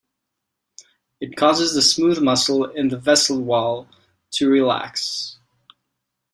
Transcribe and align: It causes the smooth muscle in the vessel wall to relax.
It 1.19 1.35
causes 1.35 1.75
the 1.75 1.81
smooth 1.83 2.23
muscle 2.23 2.65
in 2.65 2.87
the 2.87 2.97
vessel 2.97 3.39
wall 3.39 3.87
to 4.31 4.49
relax. 4.49 5.37